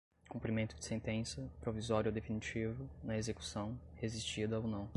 [0.27, 4.89] cumprimento de sentença, provisório ou definitivo, na execução, resistida ou não